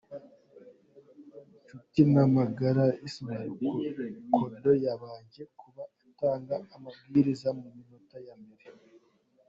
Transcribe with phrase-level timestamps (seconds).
[1.59, 3.49] Nshutinamagara Ismail
[4.35, 8.65] Kodo yabanje kuba atanga amabwiriza mu minota ya mbere.